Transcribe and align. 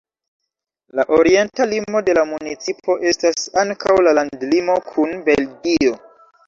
La 0.99 1.05
orienta 1.17 1.67
limo 1.75 2.01
de 2.09 2.17
la 2.19 2.23
municipo 2.31 2.97
estas 3.13 3.47
ankaŭ 3.67 3.97
la 4.09 4.19
landlimo 4.21 4.81
kun 4.93 5.17
Belgio. 5.31 5.99